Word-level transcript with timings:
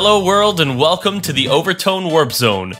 Hello, 0.00 0.24
world, 0.24 0.60
and 0.60 0.78
welcome 0.78 1.20
to 1.22 1.32
the 1.32 1.48
Overtone 1.48 2.08
Warp 2.08 2.30
Zone. 2.30 2.74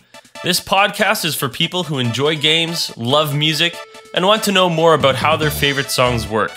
This 0.45 0.61
podcast 0.61 1.25
is 1.25 1.35
for 1.35 1.49
people 1.49 1.83
who 1.83 1.99
enjoy 1.99 2.37
games, 2.37 2.97
love 2.97 3.35
music, 3.35 3.77
and 4.15 4.25
want 4.25 4.45
to 4.45 4.53
know 4.53 4.71
more 4.71 4.95
about 4.95 5.17
how 5.17 5.35
their 5.37 5.51
favorite 5.51 5.91
songs 5.91 6.28
work. 6.28 6.53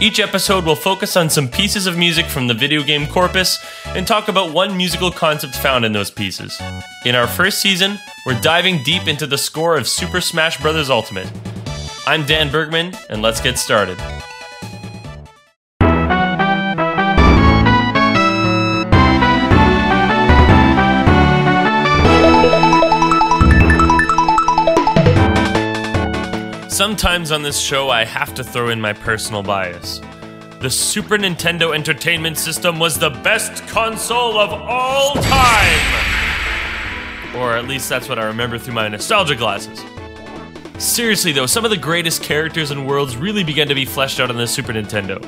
Each 0.00 0.20
episode 0.20 0.64
will 0.64 0.76
focus 0.76 1.16
on 1.16 1.28
some 1.28 1.48
pieces 1.48 1.88
of 1.88 1.98
music 1.98 2.26
from 2.26 2.46
the 2.46 2.54
video 2.54 2.84
game 2.84 3.08
corpus 3.08 3.58
and 3.86 4.06
talk 4.06 4.28
about 4.28 4.52
one 4.52 4.76
musical 4.76 5.10
concept 5.10 5.56
found 5.56 5.84
in 5.84 5.92
those 5.92 6.12
pieces. 6.12 6.56
In 7.04 7.16
our 7.16 7.26
first 7.26 7.60
season, 7.60 7.98
we're 8.24 8.40
diving 8.40 8.84
deep 8.84 9.08
into 9.08 9.26
the 9.26 9.36
score 9.36 9.76
of 9.76 9.88
Super 9.88 10.20
Smash 10.20 10.62
Bros. 10.62 10.88
Ultimate. 10.88 11.28
I'm 12.06 12.24
Dan 12.24 12.52
Bergman, 12.52 12.94
and 13.08 13.22
let's 13.22 13.40
get 13.40 13.58
started. 13.58 13.98
Sometimes 26.90 27.30
on 27.30 27.44
this 27.44 27.60
show, 27.60 27.88
I 27.88 28.04
have 28.04 28.34
to 28.34 28.42
throw 28.42 28.70
in 28.70 28.80
my 28.80 28.92
personal 28.92 29.44
bias. 29.44 30.00
The 30.58 30.68
Super 30.68 31.16
Nintendo 31.16 31.72
Entertainment 31.72 32.36
System 32.36 32.80
was 32.80 32.98
the 32.98 33.10
best 33.10 33.64
console 33.68 34.36
of 34.36 34.52
all 34.52 35.14
time! 35.14 36.16
Or 37.36 37.56
at 37.56 37.68
least 37.68 37.88
that's 37.88 38.08
what 38.08 38.18
I 38.18 38.24
remember 38.24 38.58
through 38.58 38.74
my 38.74 38.88
nostalgia 38.88 39.36
glasses. 39.36 39.80
Seriously 40.82 41.30
though, 41.30 41.46
some 41.46 41.64
of 41.64 41.70
the 41.70 41.76
greatest 41.76 42.24
characters 42.24 42.72
and 42.72 42.88
worlds 42.88 43.16
really 43.16 43.44
began 43.44 43.68
to 43.68 43.74
be 43.76 43.84
fleshed 43.84 44.18
out 44.18 44.28
on 44.28 44.36
the 44.36 44.48
Super 44.48 44.72
Nintendo, 44.72 45.24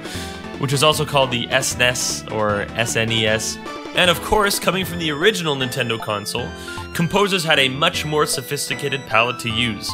which 0.61 0.73
is 0.73 0.83
also 0.83 1.05
called 1.05 1.31
the 1.31 1.47
SNES 1.47 2.33
or 2.33 2.67
SNES. 2.75 3.57
And 3.95 4.11
of 4.11 4.21
course, 4.23 4.59
coming 4.59 4.85
from 4.85 4.99
the 4.99 5.13
original 5.13 5.55
Nintendo 5.55 5.97
console, 6.01 6.51
composers 6.93 7.45
had 7.45 7.61
a 7.61 7.69
much 7.69 8.05
more 8.05 8.27
sophisticated 8.27 9.07
palette 9.07 9.39
to 9.39 9.49
use. 9.49 9.89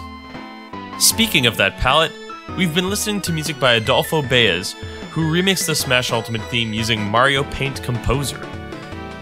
Speaking 0.98 1.46
of 1.46 1.56
that 1.58 1.76
palette, 1.76 2.10
we've 2.56 2.74
been 2.74 2.90
listening 2.90 3.20
to 3.20 3.32
music 3.32 3.60
by 3.60 3.74
Adolfo 3.74 4.20
Baez, 4.20 4.72
who 5.12 5.30
remixed 5.30 5.66
the 5.66 5.74
Smash 5.76 6.10
Ultimate 6.10 6.42
theme 6.50 6.72
using 6.72 7.00
Mario 7.00 7.44
Paint 7.44 7.84
Composer. 7.84 8.44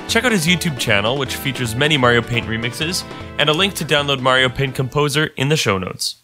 Check 0.08 0.24
out 0.24 0.32
his 0.32 0.46
YouTube 0.46 0.78
channel, 0.78 1.18
which 1.18 1.36
features 1.36 1.74
many 1.74 1.98
Mario 1.98 2.22
Paint 2.22 2.46
remixes, 2.46 3.04
and 3.38 3.50
a 3.50 3.52
link 3.52 3.74
to 3.74 3.84
download 3.84 4.20
Mario 4.20 4.48
Paint 4.48 4.74
Composer 4.74 5.26
in 5.36 5.50
the 5.50 5.56
show 5.56 5.76
notes. 5.76 6.22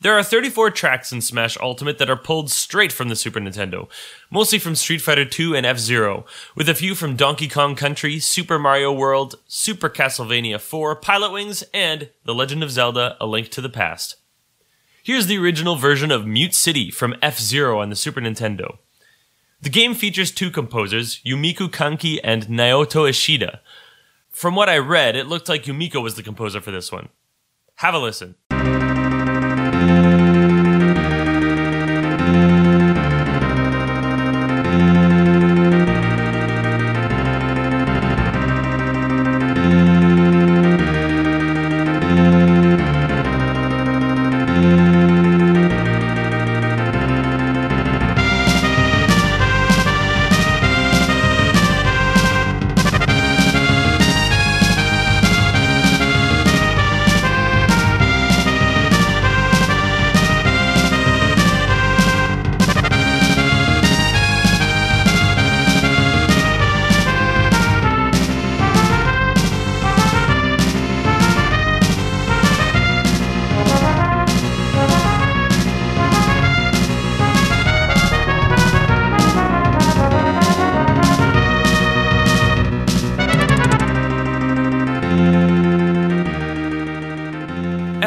There 0.00 0.16
are 0.18 0.22
34 0.22 0.70
tracks 0.70 1.12
in 1.12 1.20
Smash 1.20 1.58
Ultimate 1.60 1.98
that 1.98 2.08
are 2.08 2.16
pulled 2.16 2.50
straight 2.50 2.90
from 2.90 3.10
the 3.10 3.16
Super 3.16 3.40
Nintendo, 3.40 3.90
mostly 4.30 4.58
from 4.58 4.76
Street 4.76 5.02
Fighter 5.02 5.26
II 5.38 5.58
and 5.58 5.66
F 5.66 5.78
Zero, 5.78 6.24
with 6.56 6.70
a 6.70 6.74
few 6.74 6.94
from 6.94 7.16
Donkey 7.16 7.48
Kong 7.48 7.76
Country, 7.76 8.18
Super 8.18 8.58
Mario 8.58 8.90
World, 8.90 9.34
Super 9.46 9.90
Castlevania 9.90 10.58
4, 10.58 10.98
Pilotwings, 11.02 11.64
and 11.74 12.08
The 12.24 12.34
Legend 12.34 12.62
of 12.62 12.70
Zelda 12.70 13.18
A 13.20 13.26
Link 13.26 13.50
to 13.50 13.60
the 13.60 13.68
Past. 13.68 14.16
Here's 15.04 15.26
the 15.26 15.36
original 15.36 15.76
version 15.76 16.10
of 16.10 16.26
Mute 16.26 16.54
City 16.54 16.90
from 16.90 17.14
F 17.20 17.38
Zero 17.38 17.78
on 17.78 17.90
the 17.90 17.94
Super 17.94 18.22
Nintendo. 18.22 18.78
The 19.60 19.68
game 19.68 19.92
features 19.92 20.30
two 20.30 20.50
composers, 20.50 21.20
Yumiko 21.26 21.68
Kanki 21.68 22.18
and 22.24 22.44
Naoto 22.44 23.06
Ishida. 23.06 23.60
From 24.30 24.54
what 24.54 24.70
I 24.70 24.78
read, 24.78 25.14
it 25.14 25.26
looked 25.26 25.46
like 25.46 25.64
Yumiko 25.64 26.02
was 26.02 26.14
the 26.14 26.22
composer 26.22 26.62
for 26.62 26.70
this 26.70 26.90
one. 26.90 27.10
Have 27.74 27.92
a 27.92 27.98
listen. 27.98 28.36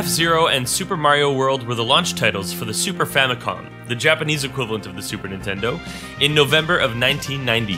F-Zero 0.08 0.48
and 0.48 0.68
Super 0.68 0.96
Mario 0.96 1.34
World 1.34 1.68
were 1.68 1.76
the 1.76 1.84
launch 1.84 2.16
titles 2.16 2.54
for 2.54 2.64
the 2.64 2.74
Super 2.74 3.06
Famicom, 3.06 3.70
the 3.90 3.94
Japanese 3.96 4.46
equivalent 4.46 4.86
of 4.86 4.96
the 4.96 5.02
Super 5.02 5.28
Nintendo, 5.28 5.78
in 6.22 6.34
November 6.34 6.78
of 6.78 6.98
1990, 6.98 7.78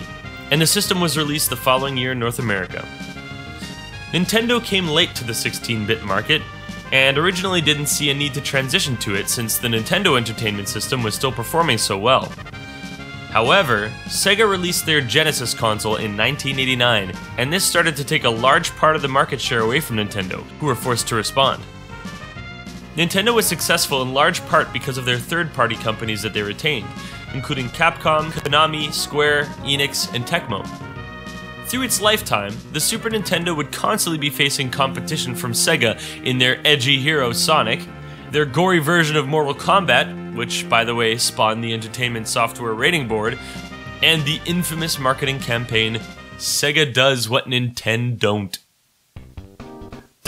and 0.51 0.61
the 0.61 0.67
system 0.67 1.01
was 1.01 1.17
released 1.17 1.49
the 1.49 1.55
following 1.55 1.97
year 1.97 2.11
in 2.11 2.19
North 2.19 2.37
America. 2.37 2.87
Nintendo 4.11 4.63
came 4.63 4.87
late 4.87 5.15
to 5.15 5.23
the 5.23 5.33
16-bit 5.33 6.03
market, 6.03 6.43
and 6.91 7.17
originally 7.17 7.61
didn't 7.61 7.87
see 7.87 8.11
a 8.11 8.13
need 8.13 8.35
to 8.35 8.41
transition 8.41 8.95
to 8.97 9.15
it 9.15 9.27
since 9.27 9.57
the 9.57 9.67
Nintendo 9.67 10.15
Entertainment 10.15 10.69
System 10.69 11.01
was 11.01 11.15
still 11.15 11.31
performing 11.31 11.79
so 11.79 11.97
well. 11.97 12.31
However, 13.31 13.91
Sega 14.05 14.47
released 14.47 14.85
their 14.85 15.01
Genesis 15.01 15.55
console 15.55 15.95
in 15.95 16.15
1989, 16.15 17.11
and 17.39 17.51
this 17.51 17.65
started 17.65 17.95
to 17.95 18.03
take 18.03 18.23
a 18.23 18.29
large 18.29 18.69
part 18.75 18.95
of 18.95 19.01
the 19.01 19.07
market 19.07 19.41
share 19.41 19.61
away 19.61 19.79
from 19.79 19.97
Nintendo, 19.97 20.43
who 20.59 20.67
were 20.67 20.75
forced 20.75 21.07
to 21.07 21.15
respond. 21.15 21.63
Nintendo 22.99 23.33
was 23.33 23.47
successful 23.47 24.01
in 24.01 24.13
large 24.13 24.45
part 24.47 24.73
because 24.73 24.97
of 24.97 25.05
their 25.05 25.17
third 25.17 25.53
party 25.53 25.77
companies 25.77 26.21
that 26.21 26.33
they 26.33 26.41
retained, 26.41 26.85
including 27.33 27.69
Capcom, 27.69 28.29
Konami, 28.31 28.91
Square, 28.91 29.45
Enix, 29.63 30.13
and 30.13 30.25
Tecmo. 30.25 30.67
Through 31.67 31.83
its 31.83 32.01
lifetime, 32.01 32.53
the 32.73 32.81
Super 32.81 33.09
Nintendo 33.09 33.55
would 33.55 33.71
constantly 33.71 34.19
be 34.19 34.29
facing 34.29 34.69
competition 34.69 35.33
from 35.33 35.53
Sega 35.53 35.97
in 36.25 36.39
their 36.39 36.59
edgy 36.67 36.99
hero 36.99 37.31
Sonic, 37.31 37.79
their 38.31 38.45
gory 38.45 38.79
version 38.79 39.15
of 39.15 39.29
Mortal 39.29 39.55
Kombat, 39.55 40.35
which, 40.35 40.67
by 40.67 40.83
the 40.83 40.93
way, 40.93 41.15
spawned 41.15 41.63
the 41.63 41.73
Entertainment 41.73 42.27
Software 42.27 42.73
Rating 42.73 43.07
Board, 43.07 43.39
and 44.03 44.25
the 44.25 44.41
infamous 44.45 44.99
marketing 44.99 45.39
campaign 45.39 46.01
Sega 46.37 46.93
does 46.93 47.29
what 47.29 47.45
Nintendo 47.45 48.19
don't. 48.19 48.59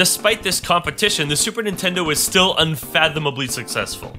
Despite 0.01 0.41
this 0.41 0.59
competition, 0.59 1.29
the 1.29 1.35
Super 1.35 1.61
Nintendo 1.61 2.03
was 2.03 2.19
still 2.19 2.57
unfathomably 2.57 3.45
successful. 3.45 4.17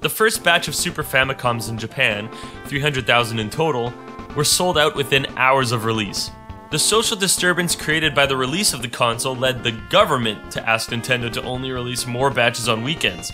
The 0.00 0.08
first 0.08 0.42
batch 0.42 0.68
of 0.68 0.74
Super 0.74 1.02
Famicoms 1.02 1.68
in 1.68 1.76
Japan, 1.76 2.30
300,000 2.64 3.38
in 3.38 3.50
total, 3.50 3.92
were 4.34 4.42
sold 4.42 4.78
out 4.78 4.94
within 4.94 5.26
hours 5.36 5.70
of 5.70 5.84
release. 5.84 6.30
The 6.70 6.78
social 6.78 7.14
disturbance 7.14 7.76
created 7.76 8.14
by 8.14 8.24
the 8.24 8.38
release 8.38 8.72
of 8.72 8.80
the 8.80 8.88
console 8.88 9.36
led 9.36 9.62
the 9.62 9.78
government 9.90 10.50
to 10.52 10.66
ask 10.66 10.88
Nintendo 10.88 11.30
to 11.34 11.42
only 11.42 11.72
release 11.72 12.06
more 12.06 12.30
batches 12.30 12.66
on 12.66 12.82
weekends. 12.82 13.32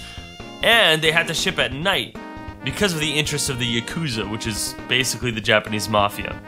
And 0.64 1.00
they 1.00 1.12
had 1.12 1.28
to 1.28 1.34
ship 1.34 1.60
at 1.60 1.72
night 1.72 2.16
because 2.64 2.92
of 2.92 2.98
the 2.98 3.12
interests 3.12 3.50
of 3.50 3.60
the 3.60 3.80
Yakuza, 3.80 4.28
which 4.28 4.48
is 4.48 4.74
basically 4.88 5.30
the 5.30 5.40
Japanese 5.40 5.88
mafia. 5.88 6.42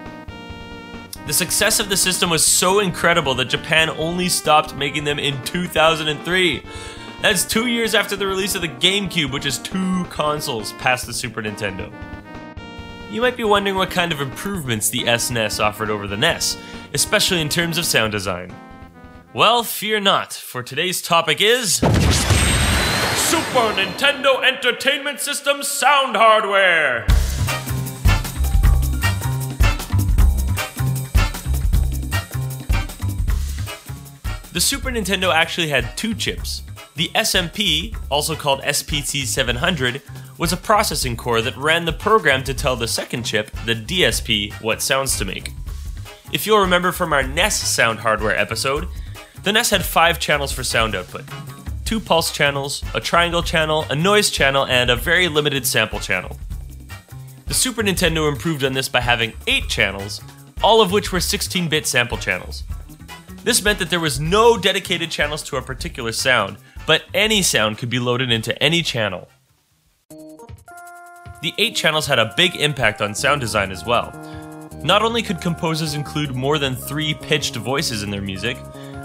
The 1.27 1.33
success 1.33 1.79
of 1.79 1.89
the 1.89 1.97
system 1.97 2.31
was 2.31 2.45
so 2.45 2.81
incredible 2.81 3.35
that 3.37 3.45
Japan 3.47 3.91
only 3.91 4.29
stopped 4.29 4.75
making 4.75 5.05
them 5.05 5.19
in 5.19 5.41
2003. 5.45 6.63
That's 7.23 7.45
two 7.45 7.67
years 7.67 7.95
after 7.95 8.17
the 8.17 8.27
release 8.27 8.55
of 8.55 8.63
the 8.63 8.69
GameCube, 8.69 9.31
which 9.31 9.47
is 9.47 9.59
two 9.59 10.05
consoles 10.07 10.73
past 10.75 11.07
the 11.07 11.13
Super 11.13 11.43
Nintendo. 11.43 11.93
You 13.11 13.21
might 13.21 13.37
be 13.37 13.45
wondering 13.45 13.77
what 13.77 13.91
kind 13.91 14.13
of 14.13 14.21
improvements 14.21 14.89
the 14.89 15.01
SNES 15.01 15.63
offered 15.63 15.91
over 15.91 16.07
the 16.07 16.17
NES, 16.17 16.57
especially 16.95 17.41
in 17.41 17.49
terms 17.49 17.77
of 17.77 17.85
sound 17.85 18.13
design. 18.13 18.55
Well, 19.35 19.63
fear 19.63 20.01
not, 20.01 20.33
for 20.33 20.63
today's 20.63 21.03
topic 21.03 21.41
is. 21.41 21.75
Super 21.75 23.73
Nintendo 23.75 24.43
Entertainment 24.43 25.21
System 25.21 25.63
sound 25.63 26.17
hardware! 26.17 27.07
The 34.61 34.67
Super 34.67 34.91
Nintendo 34.91 35.35
actually 35.35 35.69
had 35.69 35.97
two 35.97 36.13
chips. 36.13 36.65
The 36.95 37.09
SMP, 37.15 37.97
also 38.11 38.37
called 38.37 38.61
SPC 38.61 39.25
700, 39.25 40.03
was 40.37 40.53
a 40.53 40.59
processing 40.59 41.17
core 41.17 41.41
that 41.41 41.57
ran 41.57 41.87
the 41.87 41.95
program 41.95 42.45
to 42.45 42.53
tell 42.53 42.77
the 42.77 42.87
second 42.87 43.23
chip, 43.23 43.51
the 43.65 43.75
DSP, 43.75 44.53
what 44.61 44.83
sounds 44.83 45.17
to 45.17 45.25
make. 45.25 45.53
If 46.31 46.47
you'll 46.47 46.61
remember 46.61 46.93
from 46.93 47.15
our 47.15 47.23
NES 47.23 47.59
sound 47.59 48.01
hardware 48.01 48.37
episode, 48.37 48.87
the 49.45 49.51
NES 49.51 49.71
had 49.71 49.83
five 49.83 50.19
channels 50.19 50.53
for 50.53 50.63
sound 50.63 50.95
output 50.95 51.25
two 51.87 51.99
pulse 51.99 52.31
channels, 52.31 52.85
a 52.95 53.01
triangle 53.01 53.43
channel, 53.43 53.87
a 53.89 53.97
noise 53.97 54.29
channel, 54.29 54.67
and 54.67 54.91
a 54.91 54.97
very 54.97 55.27
limited 55.27 55.67
sample 55.67 56.01
channel. 56.01 56.39
The 57.47 57.55
Super 57.55 57.83
Nintendo 57.83 58.31
improved 58.31 58.63
on 58.63 58.75
this 58.75 58.91
by 58.91 59.01
having 59.01 59.33
eight 59.47 59.71
channels, 59.71 60.21
all 60.63 60.83
of 60.83 60.93
which 60.93 61.13
were 61.13 61.21
16 61.21 61.67
bit 61.71 61.87
sample 61.87 62.19
channels. 62.19 62.65
This 63.51 63.65
meant 63.65 63.81
that 63.81 63.91
there 63.91 63.99
was 63.99 64.21
no 64.21 64.57
dedicated 64.57 65.11
channels 65.11 65.43
to 65.43 65.57
a 65.57 65.61
particular 65.61 66.13
sound, 66.13 66.57
but 66.87 67.03
any 67.13 67.43
sound 67.43 67.79
could 67.79 67.91
be 67.91 67.99
loaded 67.99 68.31
into 68.31 68.57
any 68.63 68.81
channel. 68.81 69.29
The 71.43 71.53
eight 71.59 71.75
channels 71.75 72.07
had 72.07 72.21
a 72.21 72.33
big 72.37 72.55
impact 72.55 73.03
on 73.03 73.13
sound 73.13 73.41
design 73.41 73.73
as 73.73 73.85
well. 73.85 74.13
Not 74.85 75.03
only 75.03 75.21
could 75.21 75.41
composers 75.41 75.95
include 75.95 76.33
more 76.33 76.61
than 76.61 76.77
three 76.77 77.13
pitched 77.13 77.57
voices 77.57 78.05
in 78.05 78.11
their 78.13 78.23
music, 78.23 78.57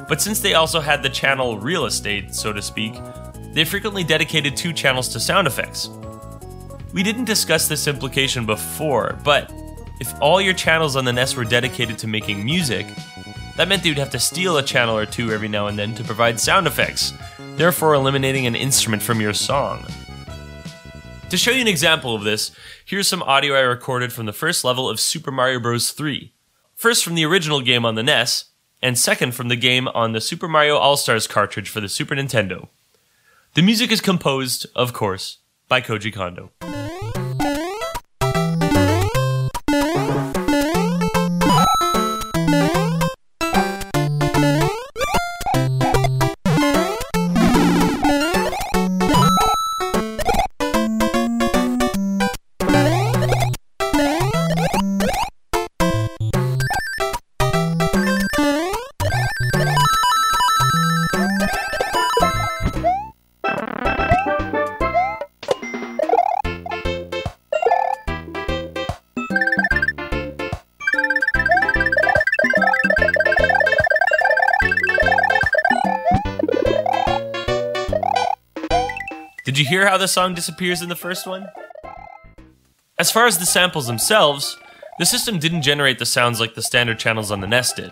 but 0.08 0.22
since 0.22 0.42
they 0.42 0.54
also 0.54 0.80
had 0.80 1.02
the 1.02 1.10
channel 1.10 1.58
real 1.58 1.86
estate, 1.86 2.36
so 2.36 2.54
to 2.54 2.62
speak, 2.62 2.94
they 3.54 3.66
frequently 3.66 4.04
dedicated 4.04 4.56
two 4.56 4.74
channels 4.74 5.10
to 5.10 5.20
sound 5.20 5.48
effects. 5.48 5.90
We 6.94 7.02
didn't 7.02 7.26
discuss 7.26 7.68
this 7.68 7.88
implication 7.88 8.46
before, 8.46 9.18
but 9.24 9.52
if 10.00 10.14
all 10.22 10.40
your 10.40 10.54
channels 10.54 10.96
on 10.96 11.04
the 11.04 11.14
NES 11.14 11.36
were 11.36 11.46
dedicated 11.46 11.98
to 11.98 12.08
making 12.08 12.46
music, 12.46 12.86
that 13.56 13.68
meant 13.68 13.84
that 13.84 13.90
you'd 13.90 13.98
have 13.98 14.10
to 14.12 14.20
steal 14.20 14.58
a 14.58 14.64
channel 14.64 14.98
or 14.98 15.06
two 15.06 15.32
every 15.32 15.48
now 15.48 15.68
and 15.68 15.78
then 15.80 15.96
to 15.96 16.04
provide 16.04 16.40
sound 16.40 16.68
effects, 16.68 17.14
therefore 17.56 17.94
eliminating 17.94 18.46
an 18.46 18.56
instrument 18.56 19.02
from 19.02 19.22
your 19.22 19.34
song. 19.34 19.86
To 21.30 21.38
show 21.38 21.52
you 21.52 21.62
an 21.62 21.68
example 21.68 22.16
of 22.16 22.24
this, 22.24 22.52
here's 22.86 23.08
some 23.08 23.24
audio 23.24 23.56
I 23.56 23.62
recorded 23.62 24.14
from 24.14 24.26
the 24.26 24.34
first 24.34 24.64
level 24.64 24.90
of 24.90 25.00
Super 25.00 25.32
Mario 25.32 25.60
Bros. 25.60 25.92
3. 25.92 26.32
First 26.76 27.04
from 27.04 27.16
the 27.16 27.26
original 27.26 27.62
game 27.62 27.86
on 27.86 27.96
the 27.96 28.04
NES, 28.04 28.46
and 28.82 28.98
second 28.98 29.34
from 29.34 29.48
the 29.48 29.56
game 29.56 29.88
on 29.90 30.12
the 30.12 30.22
Super 30.22 30.48
Mario 30.48 30.78
All 30.78 30.98
Stars 30.98 31.26
cartridge 31.26 31.70
for 31.70 31.82
the 31.82 31.90
Super 31.90 32.16
Nintendo. 32.16 32.68
The 33.56 33.62
music 33.62 33.92
is 33.92 34.02
composed, 34.02 34.68
of 34.76 34.94
course, 34.94 35.38
by 35.68 35.82
Koji 35.82 36.14
Kondo. 36.14 36.52
You 79.66 79.70
hear 79.70 79.88
how 79.88 79.98
the 79.98 80.08
song 80.08 80.36
disappears 80.36 80.84
in 80.84 80.90
the 80.90 80.96
first 80.96 81.26
one? 81.26 81.48
As 83.00 83.12
far 83.12 83.26
as 83.26 83.40
the 83.40 83.48
samples 83.48 83.88
themselves, 83.88 84.58
the 85.00 85.08
system 85.08 85.40
didn't 85.40 85.64
generate 85.64 85.98
the 85.98 86.06
sounds 86.06 86.40
like 86.40 86.54
the 86.54 86.62
standard 86.62 87.00
channels 87.00 87.32
on 87.32 87.42
the 87.42 87.48
NES 87.48 87.74
did. 87.74 87.92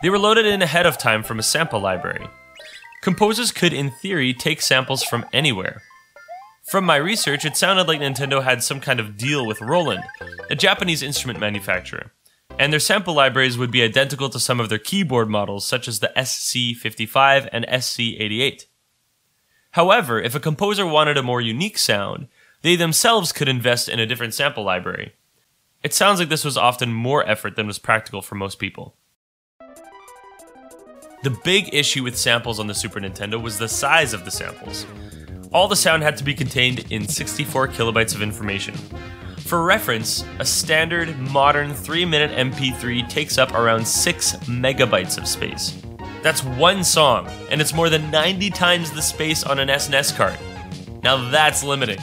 They 0.00 0.08
were 0.08 0.18
loaded 0.18 0.46
in 0.46 0.62
ahead 0.62 0.86
of 0.86 0.96
time 0.96 1.22
from 1.22 1.38
a 1.38 1.42
sample 1.42 1.78
library. 1.78 2.26
Composers 3.02 3.52
could, 3.52 3.74
in 3.74 3.90
theory, 3.90 4.32
take 4.32 4.62
samples 4.62 5.02
from 5.02 5.26
anywhere. 5.30 5.82
From 6.70 6.84
my 6.84 6.96
research, 6.96 7.44
it 7.44 7.56
sounded 7.56 7.86
like 7.86 8.00
Nintendo 8.00 8.42
had 8.42 8.62
some 8.62 8.80
kind 8.80 8.98
of 8.98 9.18
deal 9.18 9.46
with 9.46 9.60
Roland, 9.60 10.04
a 10.50 10.54
Japanese 10.54 11.02
instrument 11.02 11.38
manufacturer, 11.38 12.12
and 12.58 12.72
their 12.72 12.80
sample 12.80 13.12
libraries 13.12 13.58
would 13.58 13.70
be 13.70 13.82
identical 13.82 14.30
to 14.30 14.40
some 14.40 14.58
of 14.58 14.70
their 14.70 14.78
keyboard 14.78 15.28
models, 15.28 15.66
such 15.66 15.86
as 15.86 16.00
the 16.00 16.12
SC55 16.16 17.48
and 17.52 17.66
SC88. 17.66 18.64
However, 19.72 20.20
if 20.20 20.34
a 20.34 20.40
composer 20.40 20.86
wanted 20.86 21.16
a 21.16 21.22
more 21.22 21.40
unique 21.40 21.78
sound, 21.78 22.28
they 22.62 22.76
themselves 22.76 23.32
could 23.32 23.48
invest 23.48 23.88
in 23.88 24.00
a 24.00 24.06
different 24.06 24.34
sample 24.34 24.64
library. 24.64 25.14
It 25.82 25.94
sounds 25.94 26.18
like 26.18 26.28
this 26.28 26.44
was 26.44 26.56
often 26.56 26.92
more 26.92 27.28
effort 27.28 27.54
than 27.54 27.66
was 27.66 27.78
practical 27.78 28.22
for 28.22 28.34
most 28.34 28.58
people. 28.58 28.96
The 31.22 31.38
big 31.44 31.72
issue 31.74 32.02
with 32.02 32.16
samples 32.16 32.58
on 32.58 32.66
the 32.66 32.74
Super 32.74 33.00
Nintendo 33.00 33.40
was 33.40 33.58
the 33.58 33.68
size 33.68 34.14
of 34.14 34.24
the 34.24 34.30
samples. 34.30 34.86
All 35.52 35.68
the 35.68 35.76
sound 35.76 36.02
had 36.02 36.16
to 36.18 36.24
be 36.24 36.34
contained 36.34 36.90
in 36.90 37.06
64 37.06 37.68
kilobytes 37.68 38.14
of 38.14 38.22
information. 38.22 38.74
For 39.40 39.64
reference, 39.64 40.24
a 40.38 40.44
standard 40.44 41.16
modern 41.18 41.74
3 41.74 42.04
minute 42.04 42.30
MP3 42.32 43.08
takes 43.08 43.38
up 43.38 43.54
around 43.54 43.86
6 43.86 44.32
megabytes 44.46 45.16
of 45.16 45.26
space. 45.26 45.80
That's 46.22 46.42
one 46.42 46.82
song, 46.82 47.28
and 47.50 47.60
it's 47.60 47.72
more 47.72 47.88
than 47.88 48.10
90 48.10 48.50
times 48.50 48.90
the 48.90 49.02
space 49.02 49.44
on 49.44 49.58
an 49.58 49.68
SNES 49.68 50.16
card. 50.16 50.38
Now 51.02 51.30
that's 51.30 51.62
limiting. 51.62 51.98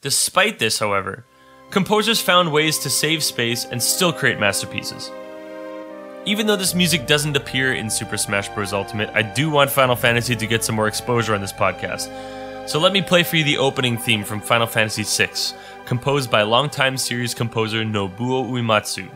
Despite 0.00 0.58
this, 0.58 0.78
however, 0.78 1.26
composers 1.70 2.20
found 2.20 2.52
ways 2.52 2.78
to 2.78 2.90
save 2.90 3.22
space 3.22 3.66
and 3.66 3.82
still 3.82 4.12
create 4.12 4.40
masterpieces. 4.40 5.10
Even 6.24 6.46
though 6.46 6.56
this 6.56 6.74
music 6.74 7.06
doesn't 7.06 7.36
appear 7.36 7.74
in 7.74 7.90
Super 7.90 8.16
Smash 8.16 8.48
Bros. 8.50 8.72
Ultimate, 8.72 9.10
I 9.10 9.22
do 9.22 9.50
want 9.50 9.70
Final 9.70 9.96
Fantasy 9.96 10.36
to 10.36 10.46
get 10.46 10.64
some 10.64 10.76
more 10.76 10.88
exposure 10.88 11.34
on 11.34 11.40
this 11.40 11.52
podcast. 11.52 12.08
So 12.68 12.78
let 12.78 12.92
me 12.92 13.02
play 13.02 13.22
for 13.22 13.36
you 13.36 13.44
the 13.44 13.58
opening 13.58 13.96
theme 13.96 14.24
from 14.24 14.40
Final 14.40 14.66
Fantasy 14.66 15.04
VI, 15.04 15.30
composed 15.86 16.30
by 16.30 16.42
longtime 16.42 16.96
series 16.96 17.34
composer 17.34 17.82
Nobuo 17.82 18.50
Uematsu. 18.50 19.08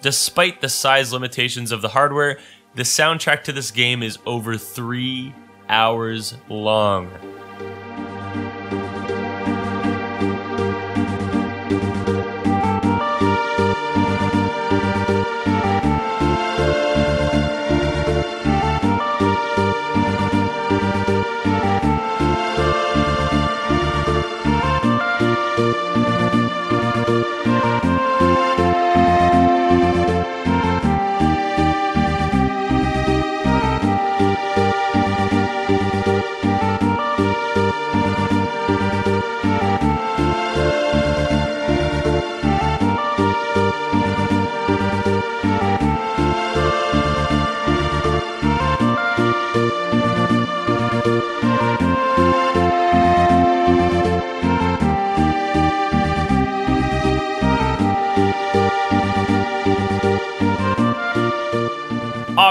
Despite 0.00 0.60
the 0.60 0.68
size 0.68 1.12
limitations 1.12 1.72
of 1.72 1.82
the 1.82 1.88
hardware, 1.88 2.38
the 2.74 2.82
soundtrack 2.82 3.42
to 3.44 3.52
this 3.52 3.70
game 3.70 4.02
is 4.02 4.18
over 4.26 4.56
three 4.56 5.34
hours 5.68 6.36
long. 6.48 7.10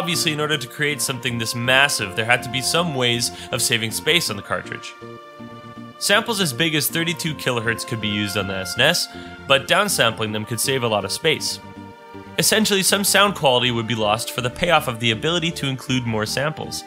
Obviously, 0.07 0.31
in 0.31 0.39
order 0.39 0.57
to 0.57 0.67
create 0.69 1.01
something 1.01 1.37
this 1.37 1.53
massive, 1.53 2.15
there 2.15 2.23
had 2.23 2.41
to 2.41 2.49
be 2.49 2.61
some 2.61 2.95
ways 2.95 3.29
of 3.51 3.61
saving 3.61 3.91
space 3.91 4.29
on 4.29 4.37
the 4.37 4.41
cartridge. 4.41 4.93
Samples 5.99 6.39
as 6.39 6.53
big 6.53 6.75
as 6.75 6.87
32 6.87 7.35
kHz 7.35 7.85
could 7.85 7.99
be 7.99 8.07
used 8.07 8.37
on 8.37 8.47
the 8.47 8.53
SNES, 8.53 9.47
but 9.49 9.67
downsampling 9.67 10.31
them 10.31 10.45
could 10.45 10.61
save 10.61 10.83
a 10.83 10.87
lot 10.87 11.03
of 11.03 11.11
space. 11.11 11.59
Essentially, 12.37 12.83
some 12.83 13.03
sound 13.03 13.35
quality 13.35 13.69
would 13.69 13.85
be 13.85 13.95
lost 13.95 14.31
for 14.31 14.39
the 14.39 14.49
payoff 14.49 14.87
of 14.87 15.01
the 15.01 15.11
ability 15.11 15.51
to 15.51 15.67
include 15.67 16.05
more 16.05 16.25
samples, 16.25 16.85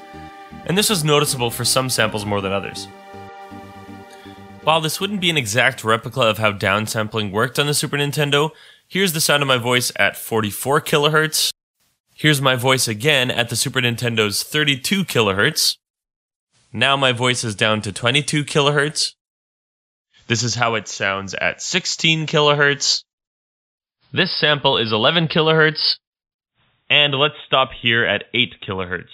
and 0.65 0.79
this 0.79 0.89
was 0.89 1.05
noticeable 1.05 1.50
for 1.50 1.67
some 1.67 1.91
samples 1.91 2.25
more 2.25 2.41
than 2.41 2.53
others. 2.53 2.87
While 4.65 4.81
this 4.81 4.99
wouldn't 4.99 5.21
be 5.21 5.29
an 5.29 5.37
exact 5.37 5.85
replica 5.85 6.23
of 6.23 6.39
how 6.39 6.53
downsampling 6.53 7.33
worked 7.33 7.59
on 7.59 7.67
the 7.67 7.75
Super 7.75 7.99
Nintendo, 7.99 8.53
here's 8.89 9.12
the 9.12 9.21
sound 9.21 9.43
of 9.43 9.47
my 9.47 9.59
voice 9.59 9.93
at 9.97 10.17
44 10.17 10.81
kHz, 10.81 11.50
Here's 12.21 12.43
my 12.43 12.55
voice 12.55 12.87
again 12.87 13.31
at 13.31 13.49
the 13.49 13.57
Super 13.57 13.81
Nintendo's 13.81 14.43
32 14.43 15.07
kilohertz. 15.07 15.79
Now 16.71 16.95
my 16.95 17.12
voice 17.12 17.45
is 17.45 17.55
down 17.55 17.81
to 17.81 17.93
22 17.93 18.45
kilohertz. 18.45 19.15
This 20.27 20.43
is 20.43 20.55
how 20.55 20.75
it 20.75 20.87
sounds 20.87 21.33
at 21.33 21.62
16 21.62 22.27
kilohertz. 22.27 23.05
This 24.12 24.31
sample 24.39 24.77
is 24.77 24.93
11 24.93 25.29
kilohertz, 25.29 25.95
and 26.91 27.15
let's 27.15 27.37
stop 27.47 27.71
here 27.81 28.05
at 28.05 28.25
8 28.35 28.57
kilohertz. 28.69 29.09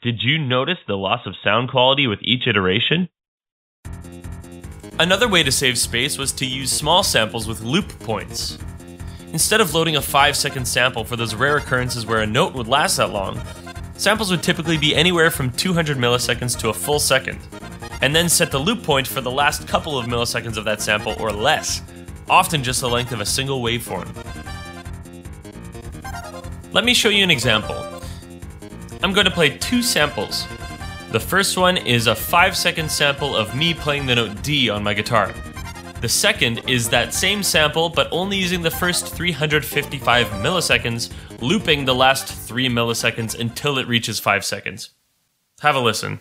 Did 0.00 0.22
you 0.22 0.38
notice 0.38 0.78
the 0.86 0.96
loss 0.96 1.26
of 1.26 1.34
sound 1.42 1.70
quality 1.70 2.06
with 2.06 2.20
each 2.22 2.46
iteration? 2.46 3.08
Another 5.00 5.26
way 5.26 5.42
to 5.42 5.50
save 5.50 5.76
space 5.76 6.16
was 6.16 6.30
to 6.34 6.46
use 6.46 6.70
small 6.70 7.02
samples 7.02 7.48
with 7.48 7.62
loop 7.62 7.88
points. 7.98 8.56
Instead 9.32 9.60
of 9.60 9.74
loading 9.74 9.96
a 9.96 10.02
5 10.02 10.36
second 10.36 10.66
sample 10.66 11.04
for 11.04 11.16
those 11.16 11.34
rare 11.34 11.56
occurrences 11.56 12.04
where 12.04 12.20
a 12.20 12.26
note 12.26 12.52
would 12.54 12.66
last 12.66 12.96
that 12.96 13.10
long, 13.10 13.40
samples 13.96 14.30
would 14.30 14.42
typically 14.42 14.76
be 14.76 14.94
anywhere 14.94 15.30
from 15.30 15.52
200 15.52 15.96
milliseconds 15.96 16.58
to 16.58 16.68
a 16.68 16.74
full 16.74 16.98
second, 16.98 17.38
and 18.02 18.14
then 18.14 18.28
set 18.28 18.50
the 18.50 18.58
loop 18.58 18.82
point 18.82 19.06
for 19.06 19.20
the 19.20 19.30
last 19.30 19.68
couple 19.68 19.96
of 19.96 20.06
milliseconds 20.06 20.56
of 20.56 20.64
that 20.64 20.82
sample 20.82 21.14
or 21.20 21.30
less, 21.30 21.80
often 22.28 22.64
just 22.64 22.80
the 22.80 22.88
length 22.88 23.12
of 23.12 23.20
a 23.20 23.26
single 23.26 23.62
waveform. 23.62 24.08
Let 26.72 26.84
me 26.84 26.92
show 26.92 27.08
you 27.08 27.22
an 27.22 27.30
example. 27.30 28.02
I'm 29.02 29.12
going 29.12 29.26
to 29.26 29.32
play 29.32 29.56
two 29.58 29.82
samples. 29.82 30.46
The 31.12 31.20
first 31.20 31.56
one 31.56 31.76
is 31.76 32.08
a 32.08 32.14
5 32.14 32.56
second 32.56 32.90
sample 32.90 33.36
of 33.36 33.54
me 33.54 33.74
playing 33.74 34.06
the 34.06 34.16
note 34.16 34.42
D 34.42 34.70
on 34.70 34.82
my 34.82 34.94
guitar. 34.94 35.32
The 36.00 36.08
second 36.08 36.62
is 36.66 36.88
that 36.88 37.12
same 37.12 37.42
sample, 37.42 37.90
but 37.90 38.08
only 38.10 38.38
using 38.38 38.62
the 38.62 38.70
first 38.70 39.06
355 39.14 40.28
milliseconds, 40.28 41.12
looping 41.42 41.84
the 41.84 41.94
last 41.94 42.26
3 42.26 42.70
milliseconds 42.70 43.38
until 43.38 43.76
it 43.76 43.86
reaches 43.86 44.18
5 44.18 44.42
seconds. 44.42 44.90
Have 45.60 45.76
a 45.76 45.80
listen. 45.80 46.20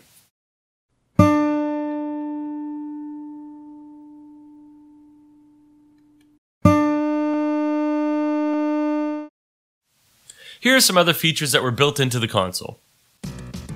Here 10.59 10.75
are 10.75 10.81
some 10.81 10.97
other 10.97 11.13
features 11.13 11.53
that 11.53 11.63
were 11.63 11.71
built 11.71 12.01
into 12.01 12.19
the 12.19 12.27
console. 12.27 12.81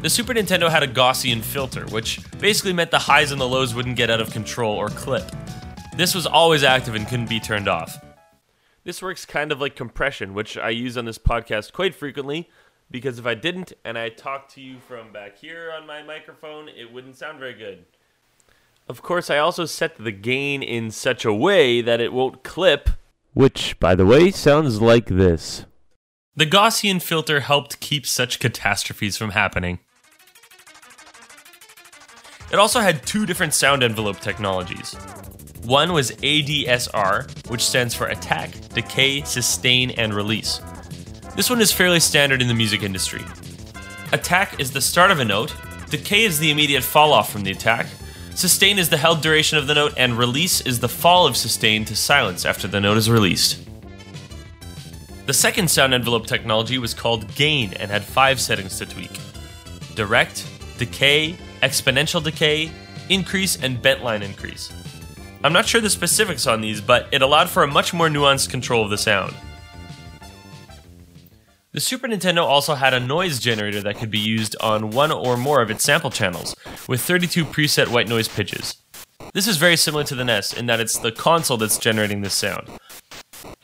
The 0.01 0.09
Super 0.09 0.33
Nintendo 0.33 0.69
had 0.69 0.83
a 0.83 0.87
Gaussian 0.87 1.41
filter, 1.41 1.85
which 1.85 2.19
basically 2.39 2.73
meant 2.73 2.91
the 2.91 2.99
highs 2.99 3.31
and 3.31 3.39
the 3.39 3.47
lows 3.47 3.73
wouldn't 3.73 3.95
get 3.95 4.09
out 4.09 4.19
of 4.19 4.31
control 4.31 4.75
or 4.75 4.89
clip. 4.89 5.31
This 5.95 6.15
was 6.15 6.25
always 6.25 6.63
active 6.63 6.95
and 6.95 7.07
couldn't 7.07 7.29
be 7.29 7.39
turned 7.39 7.67
off. 7.67 8.03
This 8.83 8.99
works 8.99 9.25
kind 9.25 9.51
of 9.51 9.61
like 9.61 9.75
compression, 9.75 10.33
which 10.33 10.57
I 10.57 10.69
use 10.71 10.97
on 10.97 11.05
this 11.05 11.19
podcast 11.19 11.71
quite 11.71 11.93
frequently, 11.93 12.49
because 12.89 13.19
if 13.19 13.27
I 13.27 13.35
didn't 13.35 13.73
and 13.85 13.95
I 13.95 14.09
talked 14.09 14.55
to 14.55 14.61
you 14.61 14.79
from 14.79 15.13
back 15.13 15.37
here 15.37 15.71
on 15.71 15.85
my 15.85 16.01
microphone, 16.01 16.67
it 16.67 16.91
wouldn't 16.91 17.15
sound 17.15 17.37
very 17.37 17.53
good. 17.53 17.85
Of 18.87 19.03
course, 19.03 19.29
I 19.29 19.37
also 19.37 19.65
set 19.65 19.95
the 19.97 20.11
gain 20.11 20.63
in 20.63 20.89
such 20.89 21.25
a 21.25 21.33
way 21.33 21.81
that 21.81 22.01
it 22.01 22.11
won't 22.11 22.43
clip, 22.43 22.89
which, 23.33 23.79
by 23.79 23.93
the 23.93 24.05
way, 24.05 24.31
sounds 24.31 24.81
like 24.81 25.05
this. 25.05 25.65
The 26.35 26.47
Gaussian 26.47 27.03
filter 27.03 27.41
helped 27.41 27.79
keep 27.79 28.07
such 28.07 28.39
catastrophes 28.39 29.15
from 29.15 29.29
happening. 29.29 29.79
It 32.51 32.57
also 32.57 32.79
had 32.79 33.05
two 33.05 33.27
different 33.27 33.53
sound 33.53 33.83
envelope 33.83 34.19
technologies. 34.19 34.95
One 35.63 35.93
was 35.93 36.11
ADSR, 36.11 37.49
which 37.49 37.63
stands 37.63 37.95
for 37.95 38.07
Attack, 38.07 38.51
Decay, 38.73 39.23
Sustain, 39.23 39.91
and 39.91 40.13
Release. 40.13 40.59
This 41.37 41.49
one 41.49 41.61
is 41.61 41.71
fairly 41.71 42.01
standard 42.01 42.41
in 42.41 42.49
the 42.49 42.53
music 42.53 42.83
industry. 42.83 43.23
Attack 44.11 44.59
is 44.59 44.71
the 44.71 44.81
start 44.81 45.09
of 45.09 45.19
a 45.19 45.25
note, 45.25 45.55
Decay 45.89 46.23
is 46.23 46.37
the 46.37 46.51
immediate 46.51 46.83
fall 46.83 47.13
off 47.13 47.31
from 47.31 47.43
the 47.43 47.51
attack, 47.51 47.87
Sustain 48.35 48.77
is 48.77 48.89
the 48.89 48.97
held 48.97 49.21
duration 49.21 49.57
of 49.57 49.67
the 49.67 49.73
note, 49.73 49.93
and 49.95 50.17
Release 50.17 50.59
is 50.61 50.81
the 50.81 50.89
fall 50.89 51.25
of 51.25 51.37
sustain 51.37 51.85
to 51.85 51.95
silence 51.95 52.45
after 52.45 52.67
the 52.67 52.81
note 52.81 52.97
is 52.97 53.09
released. 53.09 53.65
The 55.27 55.33
second 55.33 55.71
sound 55.71 55.93
envelope 55.93 56.27
technology 56.27 56.77
was 56.77 56.93
called 56.93 57.33
Gain 57.35 57.73
and 57.75 57.89
had 57.89 58.03
five 58.03 58.41
settings 58.41 58.77
to 58.79 58.85
tweak 58.85 59.17
direct, 59.95 60.45
decay, 60.77 61.37
exponential 61.61 62.21
decay, 62.21 62.69
increase, 63.09 63.61
and 63.63 63.81
bent 63.81 64.03
line 64.03 64.23
increase. 64.23 64.73
I'm 65.45 65.51
not 65.51 65.67
sure 65.67 65.81
the 65.81 65.89
specifics 65.89 66.47
on 66.47 66.61
these, 66.61 66.79
but 66.79 67.09
it 67.11 67.21
allowed 67.21 67.49
for 67.49 67.63
a 67.63 67.67
much 67.67 67.93
more 67.93 68.07
nuanced 68.07 68.49
control 68.49 68.81
of 68.81 68.89
the 68.89 68.97
sound. 68.97 69.35
The 71.73 71.81
Super 71.81 72.07
Nintendo 72.07 72.43
also 72.43 72.75
had 72.75 72.93
a 72.93 72.99
noise 72.99 73.39
generator 73.39 73.81
that 73.81 73.97
could 73.97 74.09
be 74.09 74.19
used 74.19 74.55
on 74.61 74.91
one 74.91 75.11
or 75.11 75.35
more 75.35 75.61
of 75.61 75.69
its 75.69 75.83
sample 75.83 76.11
channels, 76.11 76.55
with 76.87 77.01
32 77.01 77.43
preset 77.43 77.89
white 77.89 78.07
noise 78.07 78.29
pitches. 78.29 78.75
This 79.33 79.47
is 79.47 79.57
very 79.57 79.75
similar 79.75 80.05
to 80.05 80.15
the 80.15 80.23
NES 80.23 80.53
in 80.53 80.67
that 80.67 80.79
it's 80.79 80.97
the 80.97 81.11
console 81.11 81.57
that's 81.57 81.77
generating 81.77 82.21
this 82.21 82.35
sound. 82.35 82.69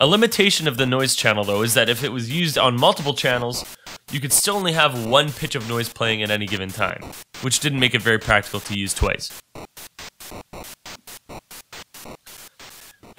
A 0.02 0.08
limitation 0.08 0.68
of 0.68 0.76
the 0.76 0.86
noise 0.86 1.16
channel, 1.16 1.46
though, 1.46 1.62
is 1.62 1.76
that 1.76 1.88
if 1.88 2.04
it 2.04 2.12
was 2.12 2.30
used 2.30 2.58
on 2.58 2.78
multiple 2.78 3.14
channels, 3.14 3.64
you 4.12 4.20
could 4.20 4.34
still 4.34 4.58
only 4.58 4.74
have 4.74 5.06
one 5.06 5.32
pitch 5.32 5.56
of 5.56 5.70
noise 5.70 5.88
playing 5.88 6.24
at 6.24 6.32
any 6.32 6.46
given 6.46 6.70
time, 6.70 7.04
which 7.42 7.62
didn't 7.62 7.80
make 7.80 7.94
it 7.94 8.02
very 8.02 8.20
practical 8.20 8.60
to 8.60 8.78
use 8.78 8.94
twice. 8.94 9.32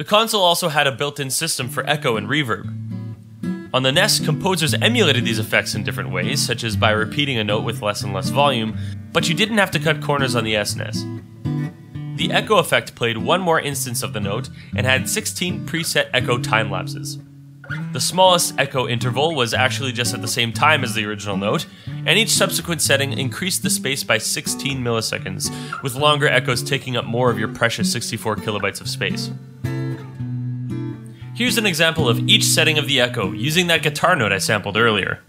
The 0.00 0.06
console 0.06 0.40
also 0.40 0.70
had 0.70 0.86
a 0.86 0.92
built 0.92 1.20
in 1.20 1.28
system 1.28 1.68
for 1.68 1.86
echo 1.86 2.16
and 2.16 2.26
reverb. 2.26 2.64
On 3.74 3.82
the 3.82 3.92
NES, 3.92 4.20
composers 4.20 4.72
emulated 4.72 5.26
these 5.26 5.38
effects 5.38 5.74
in 5.74 5.84
different 5.84 6.10
ways, 6.10 6.40
such 6.40 6.64
as 6.64 6.74
by 6.74 6.92
repeating 6.92 7.36
a 7.36 7.44
note 7.44 7.64
with 7.64 7.82
less 7.82 8.00
and 8.00 8.14
less 8.14 8.30
volume, 8.30 8.78
but 9.12 9.28
you 9.28 9.34
didn't 9.34 9.58
have 9.58 9.70
to 9.72 9.78
cut 9.78 10.00
corners 10.00 10.34
on 10.34 10.44
the 10.44 10.54
SNES. 10.54 12.16
The 12.16 12.32
echo 12.32 12.56
effect 12.56 12.94
played 12.94 13.18
one 13.18 13.42
more 13.42 13.60
instance 13.60 14.02
of 14.02 14.14
the 14.14 14.20
note 14.20 14.48
and 14.74 14.86
had 14.86 15.06
16 15.06 15.66
preset 15.66 16.08
echo 16.14 16.38
time 16.38 16.70
lapses. 16.70 17.18
The 17.92 18.00
smallest 18.00 18.54
echo 18.58 18.88
interval 18.88 19.34
was 19.34 19.52
actually 19.52 19.92
just 19.92 20.14
at 20.14 20.22
the 20.22 20.28
same 20.28 20.54
time 20.54 20.82
as 20.82 20.94
the 20.94 21.04
original 21.04 21.36
note, 21.36 21.66
and 22.06 22.18
each 22.18 22.30
subsequent 22.30 22.80
setting 22.80 23.12
increased 23.12 23.62
the 23.62 23.68
space 23.68 24.02
by 24.02 24.16
16 24.16 24.82
milliseconds, 24.82 25.82
with 25.82 25.94
longer 25.94 26.26
echoes 26.26 26.62
taking 26.62 26.96
up 26.96 27.04
more 27.04 27.30
of 27.30 27.38
your 27.38 27.48
precious 27.48 27.92
64 27.92 28.36
kilobytes 28.36 28.80
of 28.80 28.88
space. 28.88 29.30
Here's 31.40 31.56
an 31.56 31.64
example 31.64 32.06
of 32.06 32.28
each 32.28 32.44
setting 32.44 32.76
of 32.76 32.86
the 32.86 33.00
echo 33.00 33.32
using 33.32 33.68
that 33.68 33.82
guitar 33.82 34.14
note 34.14 34.30
I 34.30 34.36
sampled 34.36 34.76
earlier. 34.76 35.20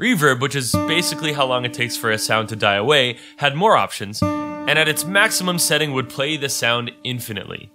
Reverb, 0.00 0.40
which 0.40 0.56
is 0.56 0.72
basically 0.72 1.34
how 1.34 1.44
long 1.44 1.66
it 1.66 1.74
takes 1.74 1.94
for 1.94 2.10
a 2.10 2.16
sound 2.16 2.48
to 2.48 2.56
die 2.56 2.76
away, 2.76 3.18
had 3.36 3.54
more 3.54 3.76
options, 3.76 4.22
and 4.22 4.70
at 4.70 4.88
its 4.88 5.04
maximum 5.04 5.58
setting 5.58 5.92
would 5.92 6.08
play 6.08 6.38
the 6.38 6.48
sound 6.48 6.90
infinitely. 7.04 7.70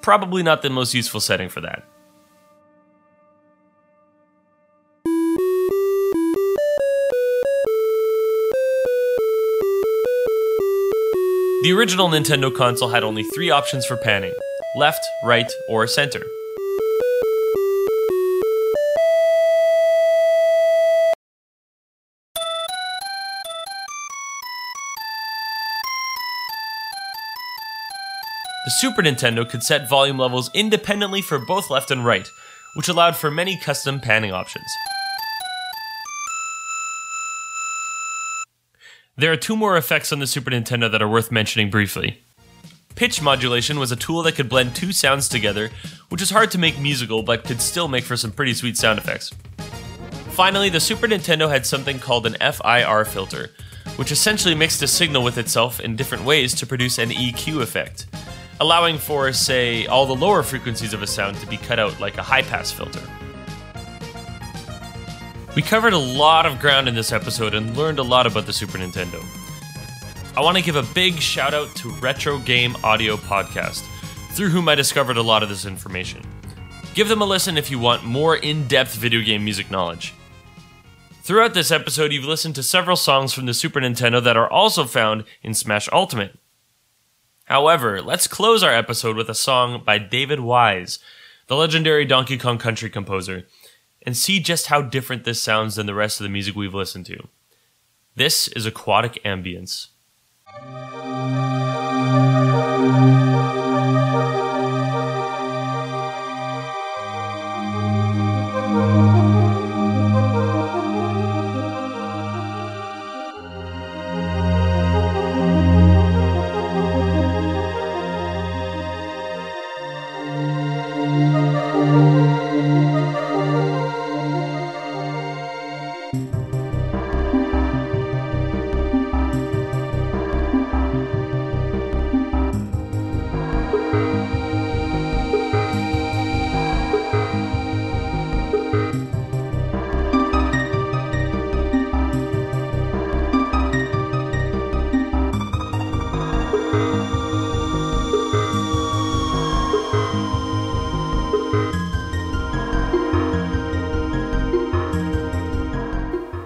Probably 0.00 0.42
not 0.42 0.62
the 0.62 0.70
most 0.70 0.94
useful 0.94 1.20
setting 1.20 1.48
for 1.48 1.60
that. 1.60 1.91
The 11.62 11.72
original 11.72 12.08
Nintendo 12.08 12.52
console 12.52 12.88
had 12.88 13.04
only 13.04 13.22
three 13.22 13.48
options 13.48 13.86
for 13.86 13.96
panning 13.96 14.34
left, 14.74 15.06
right, 15.22 15.46
or 15.68 15.86
center. 15.86 16.18
The 28.64 28.70
Super 28.80 29.02
Nintendo 29.02 29.48
could 29.48 29.62
set 29.62 29.88
volume 29.88 30.18
levels 30.18 30.50
independently 30.52 31.22
for 31.22 31.38
both 31.38 31.70
left 31.70 31.92
and 31.92 32.04
right, 32.04 32.26
which 32.74 32.88
allowed 32.88 33.14
for 33.14 33.30
many 33.30 33.56
custom 33.56 34.00
panning 34.00 34.32
options. 34.32 34.66
There 39.22 39.30
are 39.30 39.36
two 39.36 39.54
more 39.54 39.76
effects 39.76 40.12
on 40.12 40.18
the 40.18 40.26
Super 40.26 40.50
Nintendo 40.50 40.90
that 40.90 41.00
are 41.00 41.08
worth 41.08 41.30
mentioning 41.30 41.70
briefly. 41.70 42.20
Pitch 42.96 43.22
modulation 43.22 43.78
was 43.78 43.92
a 43.92 43.96
tool 43.96 44.24
that 44.24 44.34
could 44.34 44.48
blend 44.48 44.74
two 44.74 44.90
sounds 44.90 45.28
together, 45.28 45.70
which 46.08 46.20
is 46.20 46.30
hard 46.30 46.50
to 46.50 46.58
make 46.58 46.76
musical 46.80 47.22
but 47.22 47.44
could 47.44 47.60
still 47.60 47.86
make 47.86 48.02
for 48.02 48.16
some 48.16 48.32
pretty 48.32 48.52
sweet 48.52 48.76
sound 48.76 48.98
effects. 48.98 49.30
Finally, 50.30 50.70
the 50.70 50.80
Super 50.80 51.06
Nintendo 51.06 51.48
had 51.48 51.64
something 51.64 52.00
called 52.00 52.26
an 52.26 52.34
FIR 52.40 53.04
filter, 53.04 53.52
which 53.94 54.10
essentially 54.10 54.56
mixed 54.56 54.82
a 54.82 54.88
signal 54.88 55.22
with 55.22 55.38
itself 55.38 55.78
in 55.78 55.94
different 55.94 56.24
ways 56.24 56.52
to 56.54 56.66
produce 56.66 56.98
an 56.98 57.10
EQ 57.10 57.62
effect, 57.62 58.06
allowing 58.58 58.98
for, 58.98 59.32
say, 59.32 59.86
all 59.86 60.04
the 60.04 60.16
lower 60.16 60.42
frequencies 60.42 60.94
of 60.94 61.00
a 61.00 61.06
sound 61.06 61.36
to 61.36 61.46
be 61.46 61.58
cut 61.58 61.78
out 61.78 62.00
like 62.00 62.18
a 62.18 62.24
high 62.24 62.42
pass 62.42 62.72
filter. 62.72 62.98
We 65.54 65.60
covered 65.60 65.92
a 65.92 65.98
lot 65.98 66.46
of 66.46 66.58
ground 66.58 66.88
in 66.88 66.94
this 66.94 67.12
episode 67.12 67.52
and 67.52 67.76
learned 67.76 67.98
a 67.98 68.02
lot 68.02 68.26
about 68.26 68.46
the 68.46 68.54
Super 68.54 68.78
Nintendo. 68.78 69.22
I 70.34 70.40
want 70.40 70.56
to 70.56 70.62
give 70.62 70.76
a 70.76 70.94
big 70.94 71.16
shout 71.16 71.52
out 71.52 71.76
to 71.76 71.90
Retro 71.90 72.38
Game 72.38 72.74
Audio 72.82 73.18
Podcast, 73.18 73.82
through 74.30 74.48
whom 74.48 74.66
I 74.70 74.74
discovered 74.74 75.18
a 75.18 75.22
lot 75.22 75.42
of 75.42 75.50
this 75.50 75.66
information. 75.66 76.22
Give 76.94 77.06
them 77.06 77.20
a 77.20 77.26
listen 77.26 77.58
if 77.58 77.70
you 77.70 77.78
want 77.78 78.02
more 78.02 78.36
in 78.36 78.66
depth 78.66 78.94
video 78.94 79.20
game 79.20 79.44
music 79.44 79.70
knowledge. 79.70 80.14
Throughout 81.22 81.52
this 81.52 81.70
episode, 81.70 82.12
you've 82.12 82.24
listened 82.24 82.54
to 82.54 82.62
several 82.62 82.96
songs 82.96 83.34
from 83.34 83.44
the 83.44 83.52
Super 83.52 83.80
Nintendo 83.80 84.24
that 84.24 84.38
are 84.38 84.50
also 84.50 84.86
found 84.86 85.24
in 85.42 85.52
Smash 85.52 85.86
Ultimate. 85.92 86.38
However, 87.44 88.00
let's 88.00 88.26
close 88.26 88.62
our 88.62 88.72
episode 88.72 89.16
with 89.16 89.28
a 89.28 89.34
song 89.34 89.82
by 89.84 89.98
David 89.98 90.40
Wise, 90.40 90.98
the 91.46 91.56
legendary 91.56 92.06
Donkey 92.06 92.38
Kong 92.38 92.56
Country 92.56 92.88
composer, 92.88 93.46
and 94.04 94.16
see 94.16 94.40
just 94.40 94.66
how 94.66 94.82
different 94.82 95.24
this 95.24 95.42
sounds 95.42 95.76
than 95.76 95.86
the 95.86 95.94
rest 95.94 96.20
of 96.20 96.24
the 96.24 96.30
music 96.30 96.54
we've 96.54 96.74
listened 96.74 97.06
to. 97.06 97.28
This 98.14 98.48
is 98.48 98.66
Aquatic 98.66 99.22
Ambience. 99.24 99.88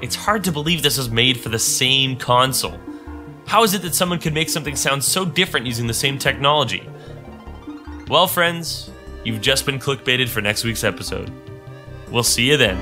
It's 0.06 0.14
hard 0.14 0.44
to 0.44 0.52
believe 0.52 0.84
this 0.84 0.98
was 0.98 1.10
made 1.10 1.40
for 1.40 1.48
the 1.48 1.58
same 1.58 2.16
console. 2.16 2.78
How 3.44 3.64
is 3.64 3.74
it 3.74 3.82
that 3.82 3.92
someone 3.92 4.20
could 4.20 4.34
make 4.34 4.48
something 4.48 4.76
sound 4.76 5.02
so 5.02 5.24
different 5.24 5.66
using 5.66 5.88
the 5.88 5.94
same 5.94 6.16
technology? 6.16 6.88
Well, 8.06 8.28
friends, 8.28 8.88
you've 9.24 9.40
just 9.40 9.66
been 9.66 9.80
clickbaited 9.80 10.28
for 10.28 10.40
next 10.40 10.62
week's 10.62 10.84
episode. 10.84 11.32
We'll 12.08 12.22
see 12.22 12.48
you 12.48 12.56
then. 12.56 12.78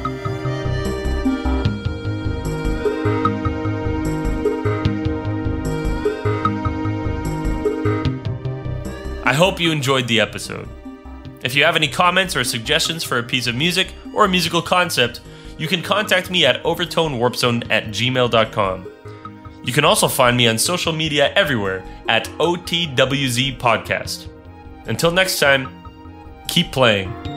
I 9.24 9.32
hope 9.32 9.60
you 9.60 9.72
enjoyed 9.72 10.08
the 10.08 10.20
episode. 10.20 10.68
If 11.42 11.54
you 11.54 11.64
have 11.64 11.74
any 11.74 11.88
comments 11.88 12.36
or 12.36 12.44
suggestions 12.44 13.02
for 13.02 13.16
a 13.16 13.22
piece 13.22 13.46
of 13.46 13.54
music 13.54 13.94
or 14.12 14.26
a 14.26 14.28
musical 14.28 14.60
concept, 14.60 15.22
you 15.58 15.68
can 15.68 15.82
contact 15.82 16.30
me 16.30 16.44
at 16.46 16.62
overtonewarpzone 16.64 17.70
at 17.70 17.86
gmail.com. 17.86 18.90
You 19.64 19.72
can 19.72 19.84
also 19.84 20.08
find 20.08 20.36
me 20.36 20.46
on 20.46 20.58
social 20.58 20.92
media 20.92 21.32
everywhere 21.34 21.84
at 22.08 22.26
OTWZ 22.38 23.58
Podcast. 23.58 24.28
Until 24.86 25.10
next 25.10 25.38
time, 25.38 25.68
keep 26.48 26.70
playing. 26.70 27.33